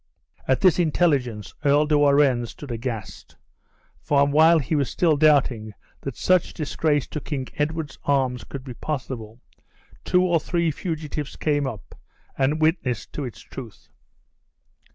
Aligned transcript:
At 0.47 0.61
this 0.61 0.79
intelligence, 0.79 1.53
Earl 1.63 1.85
de 1.85 1.95
Warenne 1.95 2.47
stood 2.47 2.71
aghast; 2.71 3.35
and 4.09 4.33
while 4.33 4.57
he 4.57 4.73
was 4.73 4.89
still 4.89 5.15
doubting 5.15 5.75
that 6.01 6.17
such 6.17 6.55
disgrace 6.55 7.05
to 7.09 7.21
King 7.21 7.45
Edward's 7.57 7.99
arms 8.03 8.43
could 8.43 8.63
be 8.63 8.73
possible, 8.73 9.41
two 10.03 10.23
or 10.23 10.39
three 10.39 10.71
fugitives 10.71 11.35
came 11.35 11.67
up, 11.67 11.93
and 12.35 12.59
witnessed 12.59 13.13
to 13.13 13.25
its 13.25 13.41
truth. 13.41 13.89